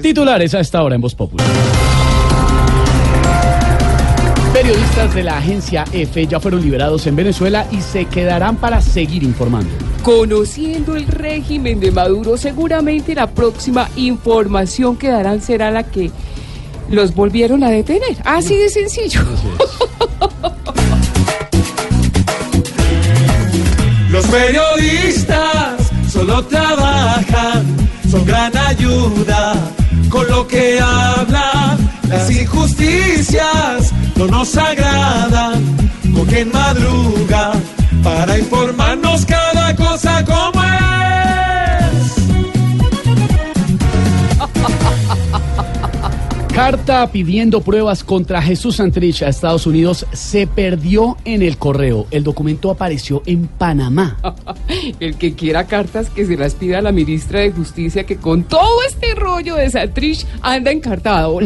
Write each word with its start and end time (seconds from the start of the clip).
Titulares 0.00 0.54
a 0.54 0.60
esta 0.60 0.82
hora 0.82 0.94
en 0.94 1.02
Voz 1.02 1.14
Popular. 1.14 1.46
Periodistas 4.54 5.14
de 5.14 5.22
la 5.22 5.36
agencia 5.36 5.84
EFE 5.92 6.26
ya 6.26 6.40
fueron 6.40 6.62
liberados 6.62 7.06
en 7.06 7.14
Venezuela 7.14 7.66
y 7.70 7.82
se 7.82 8.06
quedarán 8.06 8.56
para 8.56 8.80
seguir 8.80 9.22
informando. 9.22 9.68
Conociendo 10.02 10.96
el 10.96 11.06
régimen 11.06 11.78
de 11.78 11.90
Maduro, 11.90 12.38
seguramente 12.38 13.14
la 13.14 13.26
próxima 13.26 13.90
información 13.96 14.96
que 14.96 15.08
darán 15.08 15.42
será 15.42 15.70
la 15.70 15.82
que 15.82 16.10
los 16.88 17.14
volvieron 17.14 17.62
a 17.62 17.68
detener. 17.68 18.16
Así 18.24 18.56
de 18.56 18.70
sencillo. 18.70 19.20
Los 24.08 24.26
periodistas 24.26 25.90
solo 26.10 26.42
trabajan, 26.44 27.64
son 28.10 28.24
gran 28.26 28.56
ayuda 28.56 29.54
con 30.12 30.28
lo 30.28 30.46
que 30.46 30.78
hablan. 30.78 31.90
Las 32.08 32.30
injusticias 32.30 33.92
no 34.14 34.26
nos 34.26 34.54
agradan, 34.56 35.64
con 36.14 36.26
quien 36.26 36.52
madruga 36.52 37.52
para 38.04 38.38
informarnos 38.38 39.24
cada 39.24 39.74
cosa 39.74 40.22
como 40.24 40.62
es. 40.62 40.72
Carta 46.54 47.10
pidiendo 47.10 47.62
pruebas 47.62 48.04
contra 48.04 48.42
Jesús 48.42 48.76
Santrich 48.76 49.22
a 49.22 49.28
Estados 49.28 49.66
Unidos 49.66 50.04
se 50.12 50.46
perdió 50.46 51.16
en 51.24 51.40
el 51.40 51.56
correo. 51.56 52.06
El 52.10 52.24
documento 52.24 52.70
apareció 52.70 53.22
en 53.24 53.46
Panamá. 53.46 54.18
El 55.00 55.16
que 55.16 55.32
quiera 55.32 55.66
cartas 55.66 56.10
que 56.10 56.26
se 56.26 56.36
las 56.36 56.54
pida 56.54 56.80
a 56.80 56.82
la 56.82 56.92
ministra 56.92 57.40
de 57.40 57.52
Justicia 57.52 58.04
que 58.04 58.18
con 58.18 58.44
todo 58.44 58.82
este 58.86 59.14
rollo 59.32 59.56
de 59.56 60.18
anda 60.42 60.70
encartado. 60.70 61.38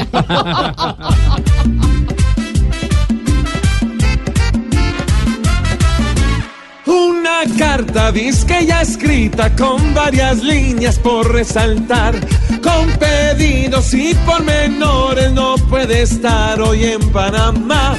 Una 6.87 7.41
carta 7.57 8.11
disque 8.11 8.67
ya 8.67 8.83
escrita 8.83 9.55
con 9.55 9.95
varias 9.95 10.43
líneas 10.43 10.99
por 10.99 11.33
resaltar, 11.33 12.15
con 12.61 12.91
pedidos 12.99 13.95
y 13.95 14.15
pormenores 14.27 15.31
no 15.33 15.55
puede 15.71 16.03
estar 16.03 16.61
hoy 16.61 16.87
en 16.87 17.13
Panamá. 17.13 17.95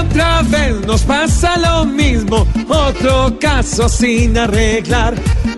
Otra 0.00 0.42
vez 0.42 0.86
nos 0.86 1.00
pasa 1.02 1.56
lo 1.58 1.86
mismo, 1.86 2.46
otro 2.68 3.38
caso 3.40 3.88
sin 3.88 4.36
arreglar. 4.36 5.14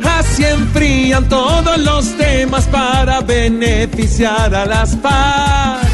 Así 0.07 0.45
enfrían 0.45 1.29
todos 1.29 1.79
los 1.79 2.17
temas 2.17 2.67
para 2.69 3.21
beneficiar 3.21 4.55
a 4.55 4.65
las 4.67 4.97
FARC. 4.97 5.87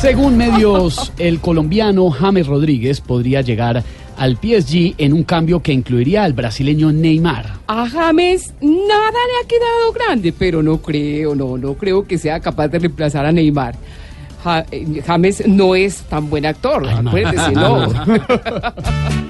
Según 0.00 0.36
medios, 0.36 1.12
el 1.18 1.40
colombiano 1.40 2.10
James 2.10 2.46
Rodríguez 2.46 3.00
podría 3.02 3.42
llegar 3.42 3.82
al 4.16 4.36
PSG 4.36 4.94
en 4.98 5.12
un 5.12 5.24
cambio 5.24 5.62
que 5.62 5.72
incluiría 5.72 6.24
al 6.24 6.32
brasileño 6.32 6.90
Neymar. 6.92 7.46
A 7.66 7.86
James 7.88 8.52
nada 8.60 9.10
le 9.10 9.44
ha 9.44 9.48
quedado 9.48 9.92
grande, 9.94 10.32
pero 10.36 10.62
no 10.62 10.78
creo, 10.78 11.34
no, 11.34 11.58
no 11.58 11.74
creo 11.74 12.06
que 12.06 12.16
sea 12.18 12.40
capaz 12.40 12.68
de 12.68 12.78
reemplazar 12.78 13.26
a 13.26 13.32
Neymar. 13.32 13.74
Ja- 14.42 14.64
eh, 14.70 15.02
James 15.06 15.42
no 15.46 15.74
es 15.74 15.96
tan 16.02 16.30
buen 16.30 16.46
actor, 16.46 16.86
Ay, 16.88 16.96
acuérdese, 17.06 17.52
no. 17.52 17.88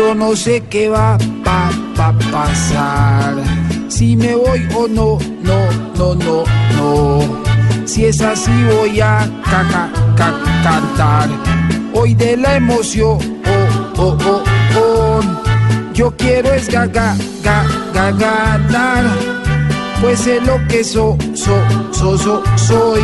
Yo 0.00 0.14
no 0.14 0.34
sé 0.34 0.62
qué 0.70 0.88
va 0.88 1.18
pa, 1.44 1.68
pa 1.94 2.14
pasar. 2.32 3.34
Si 3.88 4.16
me 4.16 4.34
voy 4.34 4.66
o 4.74 4.88
no, 4.88 5.18
no, 5.42 5.58
no, 5.98 6.14
no, 6.14 6.44
no. 6.76 7.86
Si 7.86 8.06
es 8.06 8.22
así 8.22 8.50
voy 8.64 8.98
a 9.02 9.28
ca, 9.44 9.62
ca, 9.70 9.90
ca- 10.16 10.40
cantar. 10.64 11.28
Hoy 11.92 12.14
de 12.14 12.38
la 12.38 12.56
emoción, 12.56 13.18
oh, 13.44 13.98
oh, 13.98 14.16
oh, 14.24 14.42
oh. 14.78 15.20
Yo 15.92 16.10
quiero 16.16 16.50
es 16.54 16.70
ga, 16.70 16.86
ga, 16.86 17.14
ga, 17.44 17.62
ga- 17.92 18.16
ganar. 18.16 19.04
Pues 20.00 20.20
sé 20.20 20.40
lo 20.40 20.56
que 20.68 20.82
so, 20.82 21.18
so, 21.34 21.60
so, 21.92 22.16
so, 22.16 22.42
soy. 22.56 23.02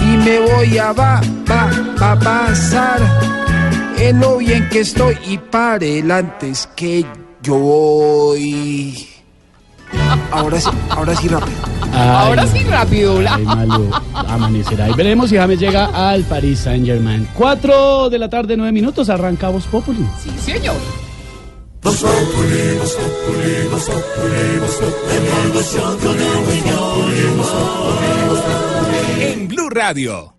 Y 0.00 0.16
me 0.24 0.40
voy 0.50 0.78
a 0.78 0.92
va, 0.92 1.20
va, 1.48 1.70
va 2.00 2.18
pasar 2.18 2.98
en 4.08 4.20
lo 4.20 4.38
bien 4.38 4.68
que 4.68 4.80
estoy 4.80 5.16
y 5.26 5.38
para 5.38 5.76
adelante 5.76 6.50
es 6.50 6.68
que 6.74 7.06
yo 7.42 7.56
voy. 7.56 9.08
Ahora 10.30 10.60
sí, 10.60 10.70
ahora 10.90 11.14
sí 11.14 11.28
rápido. 11.28 11.56
Ahora 11.92 12.46
sí, 12.46 12.64
rápido. 12.64 13.18
Ay, 13.28 13.44
malo, 13.44 13.90
amanecerá. 14.14 14.88
Y 14.88 14.94
veremos 14.94 15.30
si 15.30 15.36
James 15.36 15.60
llega 15.60 16.10
al 16.10 16.22
Paris 16.24 16.60
Saint 16.60 16.86
Germain. 16.86 17.28
Cuatro 17.34 18.10
de 18.10 18.18
la 18.18 18.28
tarde, 18.28 18.56
nueve 18.56 18.72
minutos, 18.72 19.08
arranca 19.08 19.50
Voz 19.50 19.66
Populi. 19.66 20.04
Sí, 20.18 20.30
señor. 20.38 20.76
en 29.20 29.48
Blue 29.48 29.68
Radio. 29.68 30.34